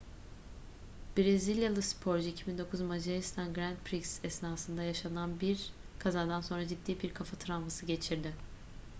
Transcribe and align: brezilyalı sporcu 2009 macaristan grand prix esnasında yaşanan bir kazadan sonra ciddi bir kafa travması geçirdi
brezilyalı 1.17 1.81
sporcu 1.81 2.27
2009 2.27 2.81
macaristan 2.81 3.53
grand 3.53 3.77
prix 3.85 4.19
esnasında 4.25 4.83
yaşanan 4.83 5.39
bir 5.39 5.69
kazadan 5.99 6.41
sonra 6.41 6.67
ciddi 6.67 6.99
bir 7.03 7.13
kafa 7.13 7.37
travması 7.37 7.85
geçirdi 7.85 8.33